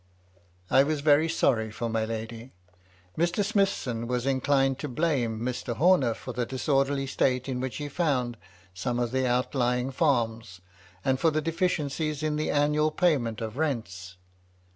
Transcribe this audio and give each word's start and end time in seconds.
I 0.71 0.81
was 0.81 1.01
very 1.01 1.29
sorry 1.29 1.69
for 1.69 1.87
my 1.87 2.05
lady. 2.05 2.53
Mr. 3.15 3.45
Smithson 3.45 4.07
was 4.07 4.25
inclined 4.25 4.79
to 4.79 4.87
blame 4.89 5.39
Mr. 5.39 5.75
Homer 5.75 6.15
for 6.15 6.33
the 6.33 6.43
disorderly 6.43 7.05
state 7.05 7.47
in 7.47 7.59
which 7.59 7.77
he 7.77 7.87
found 7.87 8.35
some 8.73 8.97
of 8.97 9.11
the 9.11 9.27
outlying 9.27 9.91
farms, 9.91 10.59
and 11.05 11.19
for 11.19 11.29
the 11.29 11.39
deficiencies 11.39 12.23
in 12.23 12.35
the 12.35 12.49
annual 12.49 12.89
payment 12.89 13.41
of 13.41 13.57
rents. 13.57 14.17